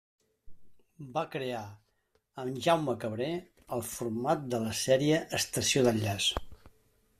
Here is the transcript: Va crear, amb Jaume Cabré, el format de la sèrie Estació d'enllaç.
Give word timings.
Va 1.17 1.23
crear, 1.35 1.59
amb 2.43 2.57
Jaume 2.69 2.97
Cabré, 3.05 3.29
el 3.77 3.85
format 3.91 4.49
de 4.55 4.63
la 4.67 4.75
sèrie 4.81 5.23
Estació 5.43 5.89
d'enllaç. 5.89 6.35